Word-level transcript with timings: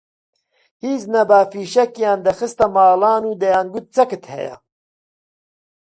هیچ 0.83 1.01
نەبا 1.13 1.39
فیشەکیان 1.51 2.19
دەخستە 2.27 2.65
ماڵان 2.75 3.23
و 3.27 3.39
دەیانگوت 3.41 3.85
چەکت 3.95 4.23
هەیە 4.33 4.55